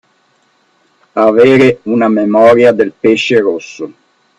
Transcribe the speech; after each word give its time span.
Avere 1.27 1.79
una 1.83 2.09
memoria 2.09 2.71
del 2.73 2.91
pesce 2.91 3.39
rosso. 3.39 3.93